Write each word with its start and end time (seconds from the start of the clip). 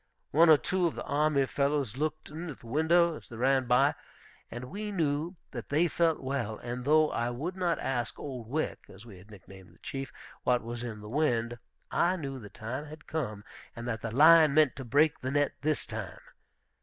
One 0.31 0.49
or 0.49 0.57
two 0.57 0.87
of 0.87 0.95
the 0.95 1.03
army 1.03 1.45
fellows 1.45 1.95
looked 1.95 2.31
in 2.31 2.49
at 2.49 2.61
the 2.61 2.65
window 2.65 3.17
as 3.17 3.29
they 3.29 3.35
ran 3.35 3.67
by, 3.67 3.93
and 4.49 4.63
we 4.65 4.91
knew 4.91 5.35
that 5.51 5.69
they 5.69 5.87
felt 5.87 6.19
well; 6.19 6.57
and 6.57 6.83
though 6.85 7.11
I 7.11 7.29
would 7.29 7.55
not 7.55 7.77
ask 7.77 8.17
Old 8.17 8.47
Wick, 8.49 8.79
as 8.89 9.05
we 9.05 9.19
had 9.19 9.29
nicknamed 9.29 9.75
the 9.75 9.79
Chief, 9.83 10.11
what 10.41 10.63
was 10.63 10.83
in 10.83 11.01
the 11.01 11.07
wind, 11.07 11.59
I 11.91 12.15
knew 12.15 12.39
the 12.39 12.49
time 12.49 12.85
had 12.85 13.05
come, 13.05 13.43
and 13.75 13.87
that 13.87 14.01
the 14.01 14.09
lion 14.09 14.55
meant 14.55 14.75
to 14.77 14.83
break 14.83 15.19
the 15.19 15.29
net 15.29 15.53
this 15.61 15.85
time. 15.85 16.17